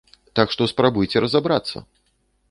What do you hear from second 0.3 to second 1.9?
Так што спрабуйце разабрацца!